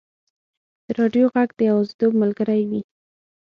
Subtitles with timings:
[0.85, 2.81] د راډیو ږغ د یوازیتوب ملګری وي.